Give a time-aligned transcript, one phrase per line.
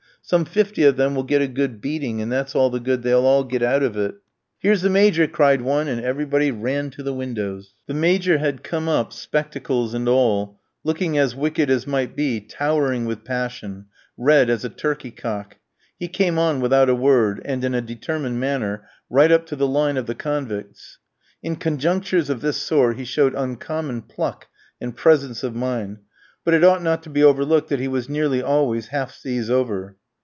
[0.23, 3.25] "Some fifty of them will get a good beating, and that's all the good they'll
[3.25, 4.15] all get out of it."
[4.59, 7.73] "Here's the Major!" cried one; everybody ran to the windows.
[7.87, 13.03] The Major had come up, spectacles and all, looking as wicked as might be, towering
[13.05, 15.57] with passion, red as a turkey cock.
[15.99, 19.67] He came on without a word, and in a determined manner, right up to the
[19.67, 20.99] line of the convicts.
[21.43, 24.47] In conjunctures of this sort he showed uncommon pluck
[24.79, 25.97] and presence of mind;
[26.45, 29.97] but it ought not to be overlooked that he was nearly always half seas over.